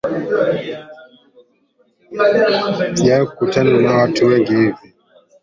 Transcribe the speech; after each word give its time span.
Sijawahi 2.95 3.25
kutana 3.37 3.71
na 3.77 3.95
watu 3.97 4.25
wengi 4.25 4.55
hivi 4.55 4.93